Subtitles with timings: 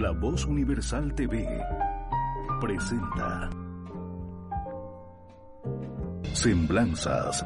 [0.00, 1.46] La Voz Universal TV
[2.58, 3.50] presenta
[6.32, 7.44] Semblanzas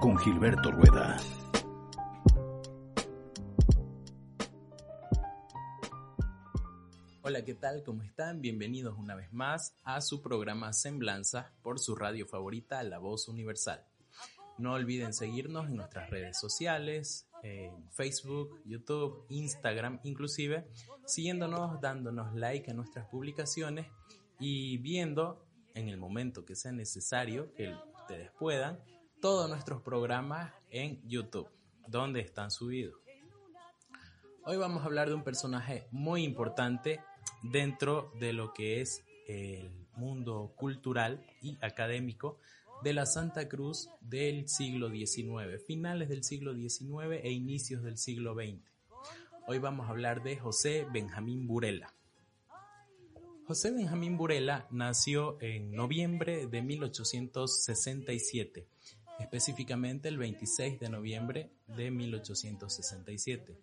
[0.00, 1.18] con Gilberto Rueda.
[7.20, 7.82] Hola, ¿qué tal?
[7.84, 8.40] ¿Cómo están?
[8.40, 13.84] Bienvenidos una vez más a su programa Semblanzas por su radio favorita, La Voz Universal.
[14.56, 20.66] No olviden seguirnos en nuestras redes sociales, en Facebook, YouTube, Instagram, inclusive
[21.06, 23.86] siguiéndonos, dándonos like a nuestras publicaciones
[24.38, 28.80] y viendo en el momento que sea necesario que ustedes puedan
[29.20, 31.48] todos nuestros programas en YouTube,
[31.86, 32.94] donde están subidos.
[34.44, 37.00] Hoy vamos a hablar de un personaje muy importante
[37.42, 42.38] dentro de lo que es el mundo cultural y académico
[42.82, 48.34] de la Santa Cruz del siglo XIX, finales del siglo XIX e inicios del siglo
[48.34, 48.58] XX.
[49.46, 51.92] Hoy vamos a hablar de José Benjamín Burela.
[53.46, 58.66] José Benjamín Burela nació en noviembre de 1867,
[59.18, 63.58] específicamente el 26 de noviembre de 1867.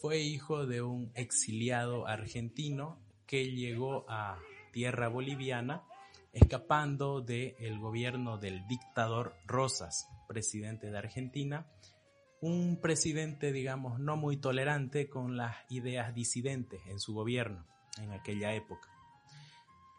[0.00, 4.40] Fue hijo de un exiliado argentino que llegó a
[4.72, 5.84] tierra boliviana
[6.32, 11.66] escapando del gobierno del dictador Rosas, presidente de Argentina,
[12.40, 17.64] un presidente, digamos, no muy tolerante con las ideas disidentes en su gobierno
[17.98, 18.88] en aquella época.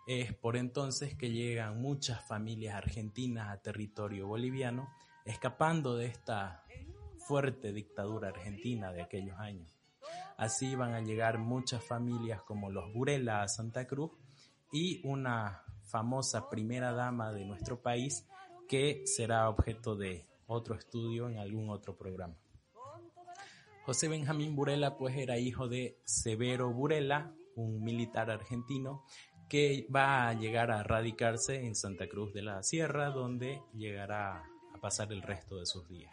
[0.08, 4.90] Es por entonces que llegan muchas familias argentinas a territorio boliviano,
[5.24, 6.66] escapando de esta
[7.20, 9.80] fuerte dictadura argentina de aquellos años.
[10.36, 14.12] Así van a llegar muchas familias como los Burela a Santa Cruz
[14.74, 18.28] y una famosa primera dama de nuestro país
[18.68, 22.36] que será objeto de otro estudio en algún otro programa.
[23.86, 29.04] José Benjamín Burela pues era hijo de Severo Burela, un militar argentino
[29.50, 34.82] que va a llegar a radicarse en Santa Cruz de la Sierra, donde llegará a
[34.82, 36.12] pasar el resto de sus días.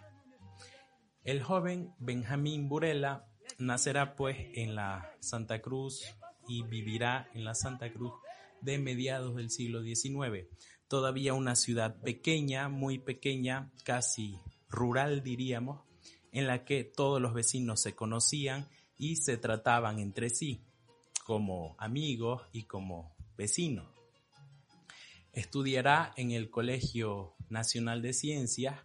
[1.22, 3.26] El joven Benjamín Burela
[3.59, 6.04] nacerá pues en la Santa Cruz
[6.48, 8.12] y vivirá en la Santa Cruz
[8.62, 10.48] de mediados del siglo XIX.
[10.88, 14.38] Todavía una ciudad pequeña, muy pequeña, casi
[14.69, 15.82] rural diríamos,
[16.32, 20.65] en la que todos los vecinos se conocían y se trataban entre sí
[21.25, 23.87] como amigos y como vecinos.
[25.32, 28.81] Estudiará en el Colegio Nacional de Ciencias,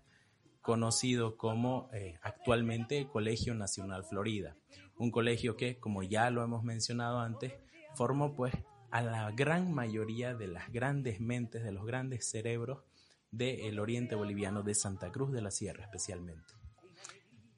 [0.62, 4.56] conocido como eh, actualmente Colegio Nacional Florida,
[4.98, 7.54] un colegio que, como ya lo hemos mencionado antes,
[7.96, 8.54] formó pues
[8.96, 12.86] a la gran mayoría de las grandes mentes, de los grandes cerebros
[13.30, 16.54] del oriente boliviano, de Santa Cruz de la Sierra especialmente.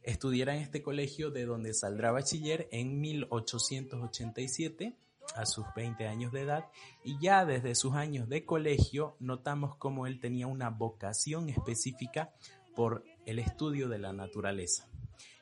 [0.02, 4.98] Estudiará en este colegio de donde saldrá bachiller en 1887
[5.36, 6.66] a sus 20 años de edad
[7.04, 12.34] y ya desde sus años de colegio notamos cómo él tenía una vocación específica
[12.76, 14.90] por el estudio de la naturaleza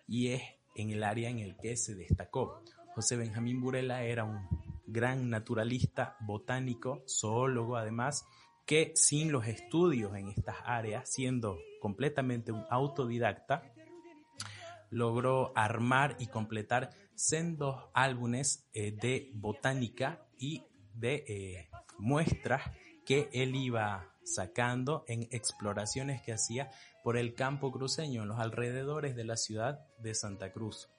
[0.10, 0.42] y es
[0.76, 2.62] en el área en el que se destacó.
[2.96, 8.26] José Benjamín Burela era un gran naturalista, botánico, zoólogo además,
[8.66, 13.72] que sin los estudios en estas áreas, siendo completamente un autodidacta,
[14.90, 20.64] logró armar y completar sendos álbumes eh, de botánica y
[20.94, 22.64] de eh, muestras
[23.06, 26.72] que él iba sacando en exploraciones que hacía
[27.04, 30.90] por el campo cruceño, en los alrededores de la ciudad de Santa Cruz,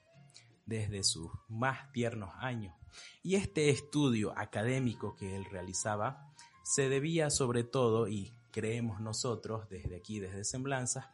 [0.67, 2.75] desde sus más tiernos años.
[3.23, 6.31] Y este estudio académico que él realizaba
[6.63, 11.07] se debía sobre todo, y creemos nosotros desde aquí, desde Semblanzas,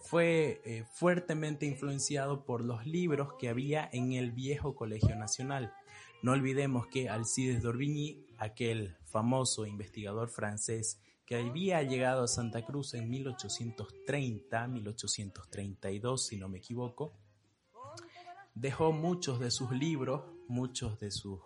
[0.00, 5.72] fue eh, fuertemente influenciado por los libros que había en el viejo Colegio Nacional.
[6.22, 12.94] No olvidemos que Alcides d'Orbigny, aquel famoso investigador francés que había llegado a Santa Cruz
[12.94, 17.12] en 1830, 1832 si no me equivoco,
[18.54, 21.40] dejó muchos de sus libros, muchos de sus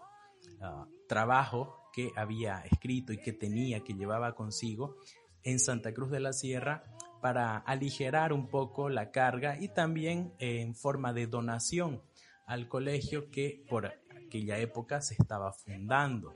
[0.60, 4.96] ah, trabajos que había escrito y que tenía, que llevaba consigo
[5.42, 6.84] en Santa Cruz de la Sierra
[7.20, 12.02] para aligerar un poco la carga y también en forma de donación
[12.46, 16.34] al colegio que por aquella época se estaba fundando,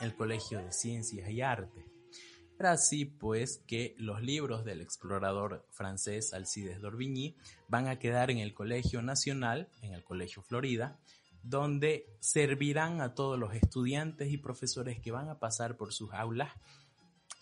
[0.00, 1.87] el Colegio de Ciencias y Artes.
[2.58, 7.36] Era así pues que los libros del explorador francés Alcides d'Orbigny
[7.68, 10.98] van a quedar en el Colegio Nacional, en el Colegio Florida,
[11.44, 16.50] donde servirán a todos los estudiantes y profesores que van a pasar por sus aulas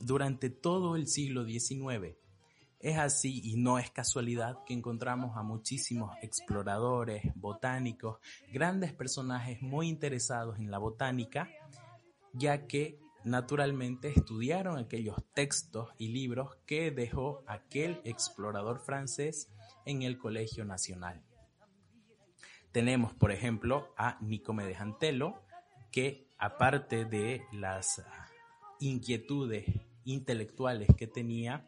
[0.01, 2.15] durante todo el siglo XIX.
[2.79, 8.19] Es así y no es casualidad que encontramos a muchísimos exploradores, botánicos,
[8.53, 11.49] grandes personajes muy interesados en la botánica,
[12.35, 19.51] ya que naturalmente estudiaron aquellos textos y libros que dejó aquel explorador francés
[19.85, 21.25] en el Colegio Nacional.
[22.71, 25.43] Tenemos, por ejemplo, a Nicomedes Antelo,
[25.91, 28.01] que aparte de las
[28.79, 29.65] inquietudes
[30.05, 31.67] intelectuales que tenía,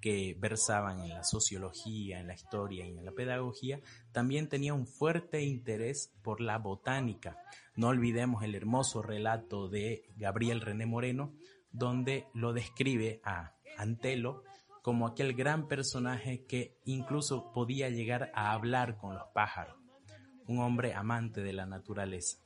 [0.00, 3.80] que versaban en la sociología, en la historia y en la pedagogía,
[4.12, 7.38] también tenía un fuerte interés por la botánica.
[7.74, 11.32] No olvidemos el hermoso relato de Gabriel René Moreno,
[11.70, 14.42] donde lo describe a Antelo
[14.82, 19.76] como aquel gran personaje que incluso podía llegar a hablar con los pájaros,
[20.46, 22.38] un hombre amante de la naturaleza.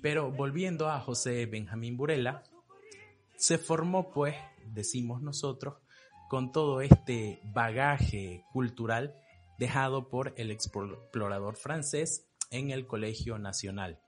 [0.00, 2.42] Pero volviendo a José Benjamín Burela,
[3.36, 4.36] se formó pues,
[4.66, 5.76] decimos nosotros,
[6.30, 9.14] con todo este bagaje cultural
[9.58, 14.00] dejado por el explorador francés en el Colegio Nacional.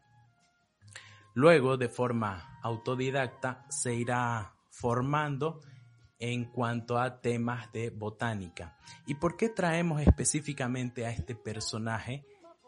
[1.34, 5.60] Luego, de forma autodidacta, se irá formando
[6.18, 8.78] en cuanto a temas de botánica.
[9.06, 12.24] ¿Y por qué traemos específicamente a este personaje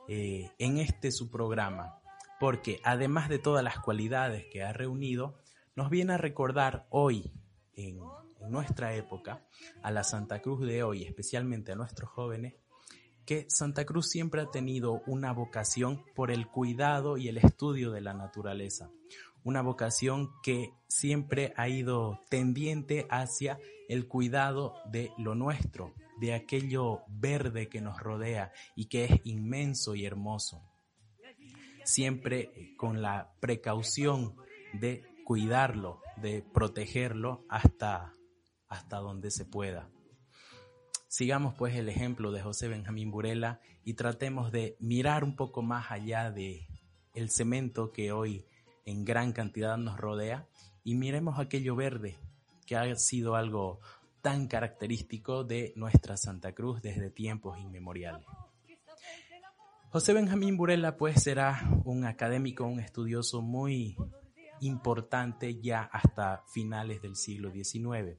[0.08, 2.00] eh, en este su programa?
[2.40, 5.38] Porque además de todas las cualidades que ha reunido,
[5.76, 7.32] nos viene a recordar hoy,
[7.74, 8.00] en
[8.50, 9.46] nuestra época,
[9.82, 12.54] a la Santa Cruz de hoy, especialmente a nuestros jóvenes,
[13.28, 18.00] que Santa Cruz siempre ha tenido una vocación por el cuidado y el estudio de
[18.00, 18.90] la naturaleza,
[19.44, 23.58] una vocación que siempre ha ido tendiente hacia
[23.90, 29.94] el cuidado de lo nuestro, de aquello verde que nos rodea y que es inmenso
[29.94, 30.62] y hermoso.
[31.84, 34.36] Siempre con la precaución
[34.72, 38.14] de cuidarlo, de protegerlo hasta
[38.68, 39.90] hasta donde se pueda.
[41.08, 45.90] Sigamos pues el ejemplo de José Benjamín Burela y tratemos de mirar un poco más
[45.90, 46.68] allá de
[47.14, 48.44] el cemento que hoy
[48.84, 50.46] en gran cantidad nos rodea
[50.84, 52.18] y miremos aquello verde
[52.66, 53.80] que ha sido algo
[54.20, 58.26] tan característico de nuestra Santa Cruz desde tiempos inmemoriales.
[59.88, 63.96] José Benjamín Burela pues será un académico, un estudioso muy
[64.60, 68.18] importante ya hasta finales del siglo XIX.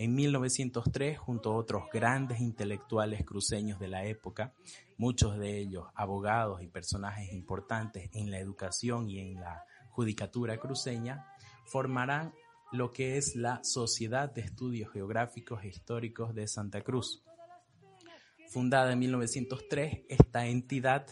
[0.00, 4.54] En 1903, junto a otros grandes intelectuales cruceños de la época,
[4.96, 11.26] muchos de ellos abogados y personajes importantes en la educación y en la judicatura cruceña,
[11.66, 12.32] formarán
[12.72, 17.22] lo que es la Sociedad de Estudios Geográficos e Históricos de Santa Cruz.
[18.48, 21.08] Fundada en 1903, esta entidad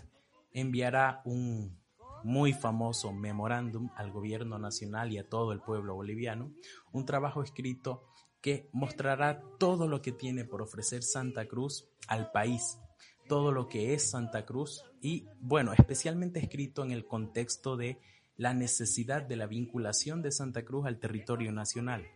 [0.50, 1.78] enviará un
[2.24, 6.54] muy famoso memorándum al gobierno nacional y a todo el pueblo boliviano,
[6.90, 8.08] un trabajo escrito
[8.40, 12.78] que mostrará todo lo que tiene por ofrecer Santa Cruz al país,
[13.26, 18.00] todo lo que es Santa Cruz y, bueno, especialmente escrito en el contexto de
[18.36, 22.06] la necesidad de la vinculación de Santa Cruz al territorio nacional.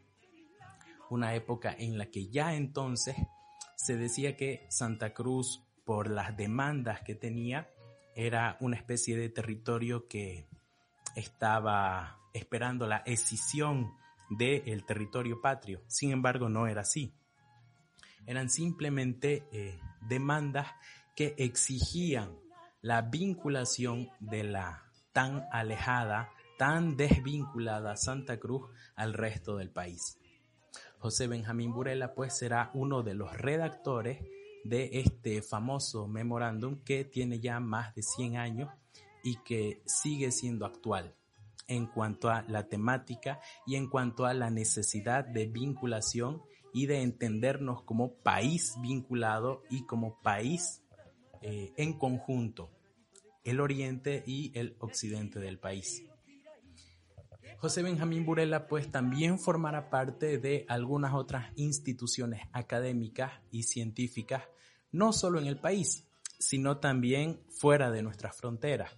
[1.11, 3.17] Una época en la que ya entonces
[3.77, 7.69] se decía que Santa Cruz, por las demandas que tenía,
[8.15, 10.47] era una especie de territorio que
[11.17, 13.95] estaba esperando la escisión
[14.37, 15.83] del territorio patrio.
[15.87, 17.15] Sin embargo, no era así.
[18.27, 20.69] Eran simplemente eh, demandas
[21.17, 22.39] que exigían
[22.81, 30.19] la vinculación de la tan alejada, tan desvinculada Santa Cruz al resto del país.
[30.99, 34.25] José Benjamín Burela pues será uno de los redactores
[34.65, 38.71] de este famoso memorándum que tiene ya más de 100 años
[39.25, 41.17] y que sigue siendo actual
[41.67, 46.43] en cuanto a la temática y en cuanto a la necesidad de vinculación
[46.73, 50.83] y de entendernos como país vinculado y como país
[51.43, 52.71] eh, en conjunto,
[53.45, 56.03] el oriente y el occidente del país.
[57.59, 64.43] José Benjamín Burela pues también formará parte de algunas otras instituciones académicas y científicas,
[64.91, 68.97] no solo en el país, sino también fuera de nuestras fronteras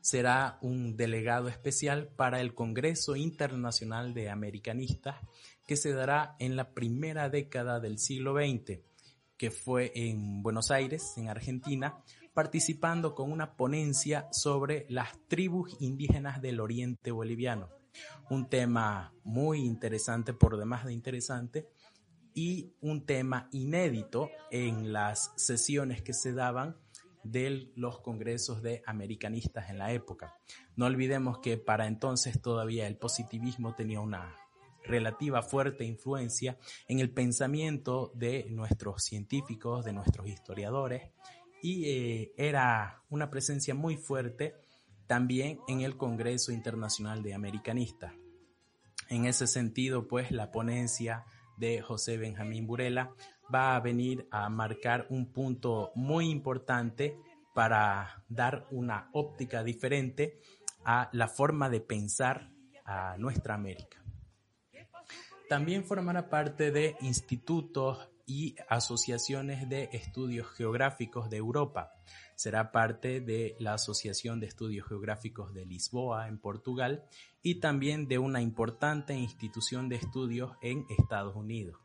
[0.00, 5.16] será un delegado especial para el Congreso Internacional de Americanistas
[5.66, 8.80] que se dará en la primera década del siglo XX,
[9.36, 12.02] que fue en Buenos Aires, en Argentina,
[12.34, 17.68] participando con una ponencia sobre las tribus indígenas del oriente boliviano.
[18.30, 21.68] Un tema muy interesante, por demás de interesante,
[22.34, 26.76] y un tema inédito en las sesiones que se daban
[27.22, 30.36] de los congresos de americanistas en la época.
[30.76, 34.34] No olvidemos que para entonces todavía el positivismo tenía una
[34.84, 36.58] relativa fuerte influencia
[36.88, 41.10] en el pensamiento de nuestros científicos, de nuestros historiadores,
[41.62, 44.54] y eh, era una presencia muy fuerte
[45.06, 48.14] también en el Congreso Internacional de Americanistas.
[49.08, 51.24] En ese sentido, pues la ponencia
[51.58, 53.12] de José Benjamín Burela
[53.52, 57.16] va a venir a marcar un punto muy importante
[57.54, 60.40] para dar una óptica diferente
[60.84, 62.50] a la forma de pensar
[62.84, 64.02] a nuestra América.
[65.48, 71.92] También formará parte de institutos y asociaciones de estudios geográficos de Europa.
[72.36, 77.04] Será parte de la Asociación de Estudios Geográficos de Lisboa, en Portugal,
[77.42, 81.80] y también de una importante institución de estudios en Estados Unidos.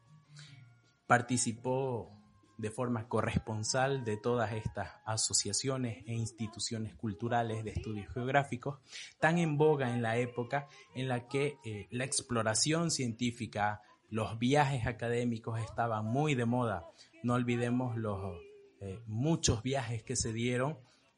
[1.07, 2.11] Participó
[2.57, 8.79] de forma corresponsal de todas estas asociaciones e instituciones culturales de estudios geográficos,
[9.19, 14.87] tan en boga en la época en la que eh, la exploración científica, los viajes
[14.87, 16.85] académicos estaban muy de moda.
[17.23, 18.37] No olvidemos los
[18.81, 20.77] eh, muchos viajes que se dieron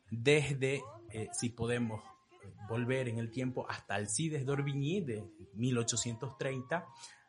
[0.10, 2.02] desde, eh, si podemos
[2.68, 6.86] volver en el tiempo, hasta Alcides d'Orbigny de 1830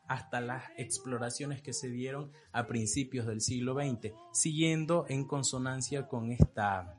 [0.08, 6.32] hasta las exploraciones que se dieron a principios del siglo XX, siguiendo en consonancia con
[6.32, 6.96] esta,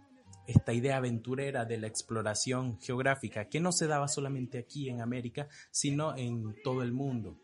[0.47, 5.47] esta idea aventurera de la exploración geográfica, que no se daba solamente aquí en América,
[5.71, 7.37] sino en todo el mundo.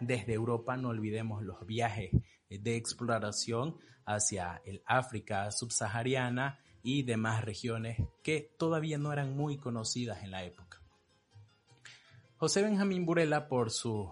[0.00, 2.10] Desde Europa no olvidemos los viajes
[2.48, 10.24] de exploración hacia el África subsahariana y demás regiones que todavía no eran muy conocidas
[10.24, 10.80] en la época.
[12.38, 14.08] José Benjamín Burela, por su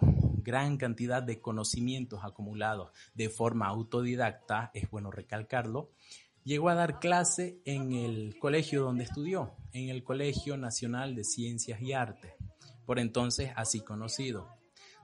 [0.48, 5.90] gran cantidad de conocimientos acumulados de forma autodidacta, es bueno recalcarlo,
[6.42, 11.82] llegó a dar clase en el colegio donde estudió, en el Colegio Nacional de Ciencias
[11.82, 12.32] y Artes,
[12.86, 14.48] por entonces así conocido.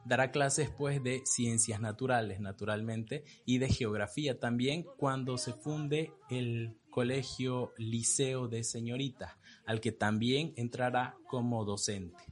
[0.06, 6.78] Dará clases pues de ciencias naturales, naturalmente, y de geografía también cuando se funde el
[6.88, 9.32] Colegio Liceo de Señoritas,
[9.66, 12.24] al que también entrará como docente.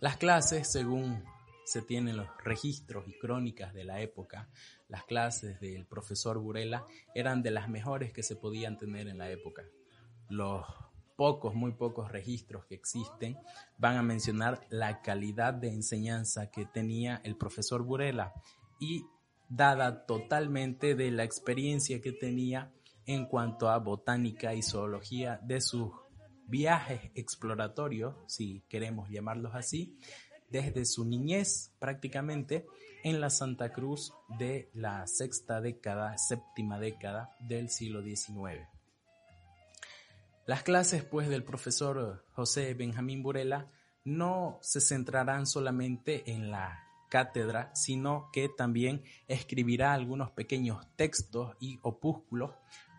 [0.00, 1.22] Las clases, según
[1.66, 4.48] se tienen los registros y crónicas de la época,
[4.88, 9.30] las clases del profesor Burela eran de las mejores que se podían tener en la
[9.30, 9.64] época.
[10.28, 10.64] Los
[11.16, 13.36] pocos, muy pocos registros que existen
[13.78, 18.32] van a mencionar la calidad de enseñanza que tenía el profesor Burela
[18.78, 19.04] y
[19.48, 22.72] dada totalmente de la experiencia que tenía
[23.06, 25.90] en cuanto a botánica y zoología de sus
[26.46, 29.98] viajes exploratorios, si queremos llamarlos así,
[30.50, 32.66] desde su niñez prácticamente
[33.04, 38.66] en la Santa Cruz de la sexta década, séptima década del siglo XIX.
[40.46, 43.70] Las clases pues del profesor José Benjamín Burela
[44.04, 51.78] no se centrarán solamente en la cátedra, sino que también escribirá algunos pequeños textos y
[51.82, 52.52] opúsculos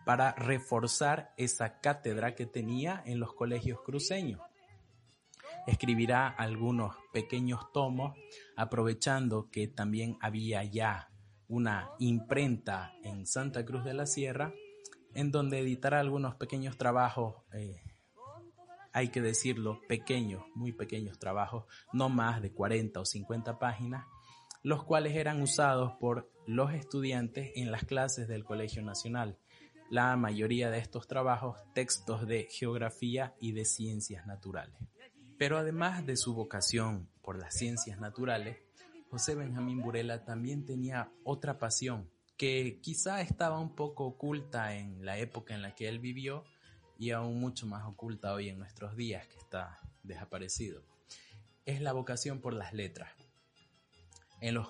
[0.04, 4.40] para reforzar esa cátedra que tenía en los colegios cruceños
[5.68, 8.16] escribirá algunos pequeños tomos,
[8.56, 11.10] aprovechando que también había ya
[11.46, 14.54] una imprenta en Santa Cruz de la Sierra,
[15.14, 17.82] en donde editará algunos pequeños trabajos, eh,
[18.92, 24.06] hay que decirlo, pequeños, muy pequeños trabajos, no más de 40 o 50 páginas,
[24.62, 29.38] los cuales eran usados por los estudiantes en las clases del Colegio Nacional.
[29.90, 34.76] La mayoría de estos trabajos, textos de geografía y de ciencias naturales.
[35.38, 38.58] Pero además de su vocación por las ciencias naturales,
[39.08, 45.18] José Benjamín Burela también tenía otra pasión que quizá estaba un poco oculta en la
[45.18, 46.44] época en la que él vivió
[46.98, 50.82] y aún mucho más oculta hoy en nuestros días que está desaparecido.
[51.64, 53.10] Es la vocación por las letras.
[54.40, 54.68] En los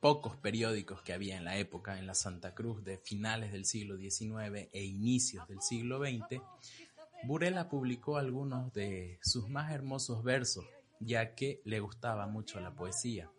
[0.00, 3.96] pocos periódicos que había en la época en la Santa Cruz de finales del siglo
[3.96, 6.42] XIX e inicios del siglo XX,
[7.24, 10.66] Burela publicó algunos de sus más hermosos versos,
[10.98, 13.30] ya que le gustaba mucho la poesía.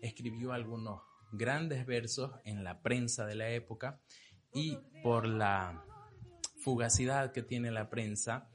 [0.00, 4.00] Escribió algunos grandes versos en la prensa de la época
[4.54, 5.84] y por la
[6.58, 8.48] fugacidad que tiene la prensa,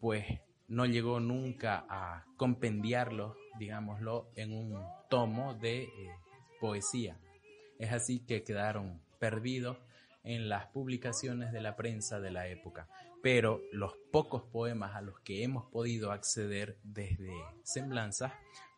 [0.00, 0.24] pues
[0.68, 5.90] no llegó nunca a compendiarlos, digámoslo, en un tomo de eh,
[6.60, 7.20] poesía.
[7.78, 9.76] Es así que quedaron perdidos
[10.24, 12.88] en las publicaciones de la prensa de la época
[13.22, 18.32] pero los pocos poemas a los que hemos podido acceder desde Semblanzas,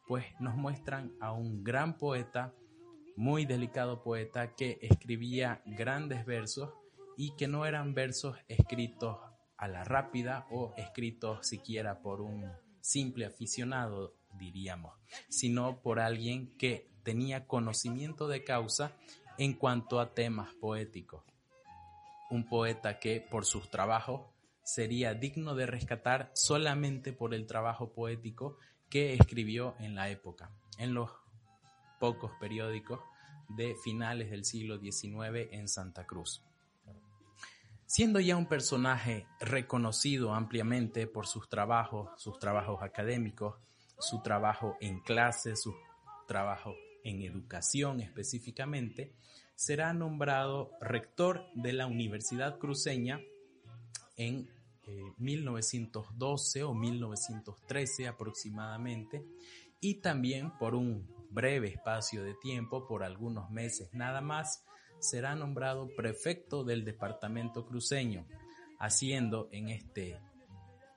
[0.07, 2.55] pues nos muestran a un gran poeta,
[3.17, 6.71] muy delicado poeta, que escribía grandes versos
[7.17, 9.19] y que no eran versos escritos
[9.57, 14.95] a la rápida o escritos siquiera por un simple aficionado diríamos,
[15.29, 18.97] sino por alguien que tenía conocimiento de causa
[19.39, 21.25] en cuanto a temas poéticos.
[22.33, 24.23] Un poeta que por sus trabajos
[24.63, 28.57] sería digno de rescatar solamente por el trabajo poético
[28.89, 31.11] que escribió en la época, en los
[32.01, 33.01] pocos periódicos
[33.51, 36.43] de finales del siglo XIX en Santa Cruz.
[37.85, 43.59] Siendo ya un personaje reconocido ampliamente por sus trabajos, sus trabajos académicos,
[43.99, 45.75] su trabajo en clase, su
[46.27, 46.75] trabajo
[47.05, 49.13] en educación específicamente,
[49.55, 53.21] será nombrado rector de la Universidad Cruceña
[54.17, 54.49] en
[55.19, 59.25] 1912 eh, o 1913 aproximadamente
[59.81, 64.65] y también por un breve espacio de tiempo, por algunos meses nada más,
[65.01, 68.27] será nombrado prefecto del departamento cruceño,
[68.79, 70.21] haciendo en este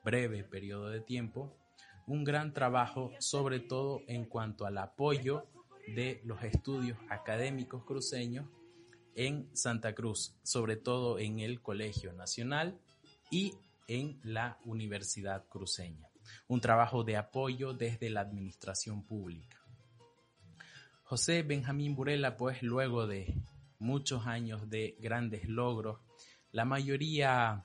[0.03, 1.57] breve periodo de tiempo
[2.05, 5.47] un gran trabajo, sobre todo en cuanto al apoyo
[5.87, 8.47] de los estudios académicos cruceños
[9.15, 12.79] en Santa Cruz, sobre todo en el Colegio Nacional
[13.31, 13.53] y
[13.87, 16.09] en la Universidad Cruceña.
[16.47, 19.57] Un trabajo de apoyo desde la administración pública.
[21.03, 23.35] José Benjamín Burela, pues luego de
[23.79, 25.99] muchos años de grandes logros,
[26.51, 27.63] la mayoría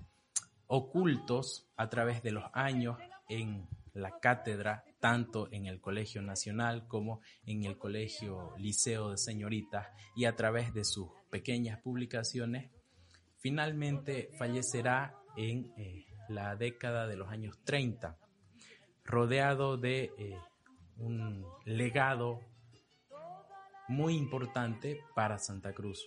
[0.67, 2.99] ocultos a través de los años
[3.29, 9.89] en la cátedra, tanto en el Colegio Nacional como en el Colegio Liceo de Señoritas
[10.15, 12.71] y a través de sus pequeñas publicaciones,
[13.39, 18.19] finalmente fallecerá en eh, la década de los años 30,
[19.05, 20.37] rodeado de eh,
[20.99, 22.41] un legado
[23.89, 26.07] muy importante para Santa Cruz.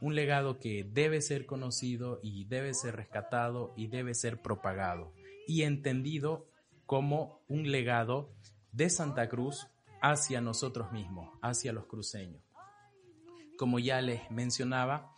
[0.00, 5.12] Un legado que debe ser conocido y debe ser rescatado y debe ser propagado
[5.48, 6.46] y entendido
[6.88, 8.32] como un legado
[8.72, 9.68] de Santa Cruz
[10.00, 12.42] hacia nosotros mismos, hacia los cruceños.
[13.58, 15.14] Como ya les mencionaba,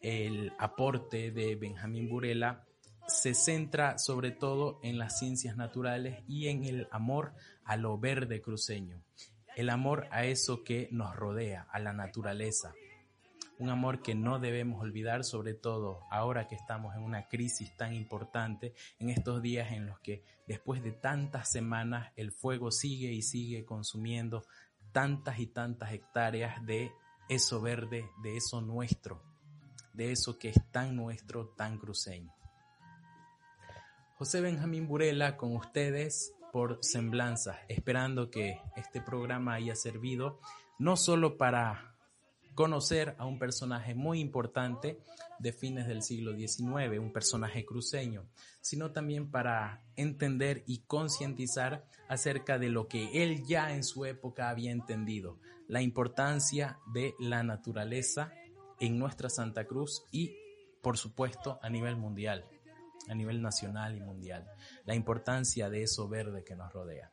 [0.00, 2.64] el aporte de Benjamín Burela
[3.08, 8.40] se centra sobre todo en las ciencias naturales y en el amor a lo verde
[8.40, 9.02] cruceño,
[9.56, 12.72] el amor a eso que nos rodea, a la naturaleza.
[13.58, 17.92] Un amor que no debemos olvidar, sobre todo ahora que estamos en una crisis tan
[17.92, 23.22] importante, en estos días en los que después de tantas semanas el fuego sigue y
[23.22, 24.44] sigue consumiendo
[24.92, 26.92] tantas y tantas hectáreas de
[27.28, 29.22] eso verde, de eso nuestro,
[29.92, 32.32] de eso que es tan nuestro, tan cruceño.
[34.16, 40.40] José Benjamín Burela con ustedes por Semblanza, esperando que este programa haya servido
[40.78, 41.97] no solo para
[42.58, 44.98] conocer a un personaje muy importante
[45.38, 48.26] de fines del siglo XIX, un personaje cruceño,
[48.60, 54.50] sino también para entender y concientizar acerca de lo que él ya en su época
[54.50, 58.32] había entendido, la importancia de la naturaleza
[58.80, 60.34] en nuestra Santa Cruz y,
[60.82, 62.44] por supuesto, a nivel mundial
[63.08, 64.44] a nivel nacional y mundial,
[64.84, 67.10] la importancia de eso verde que nos rodea.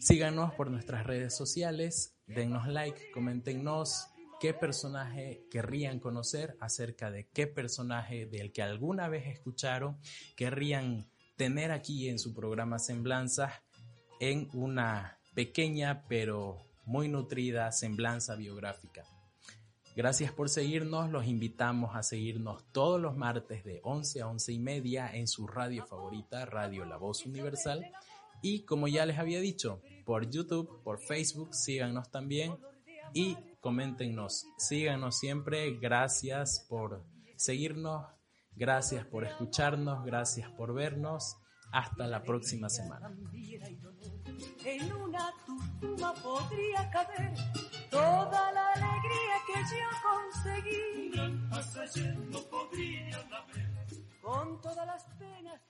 [0.00, 4.11] Síganos por nuestras redes sociales, dennos like, coméntenos
[4.42, 10.00] qué personaje querrían conocer acerca de qué personaje del que alguna vez escucharon
[10.34, 13.52] querrían tener aquí en su programa Semblanzas
[14.18, 19.04] en una pequeña pero muy nutrida semblanza biográfica.
[19.94, 24.58] Gracias por seguirnos, los invitamos a seguirnos todos los martes de 11 a 11 y
[24.58, 27.92] media en su radio favorita, Radio La Voz Universal.
[28.42, 32.56] Y como ya les había dicho, por YouTube, por Facebook, síganos también
[33.14, 38.04] y coméntenos, síganos siempre, gracias por seguirnos,
[38.56, 41.36] gracias por escucharnos, gracias por vernos,
[41.70, 43.16] hasta la próxima semana.
[44.64, 45.32] En una
[46.22, 47.34] podría caber
[47.88, 50.80] toda la alegría que yo conseguí.
[50.98, 51.50] Un gran
[52.50, 53.72] podría haber.
[54.20, 55.60] Con todas las penas.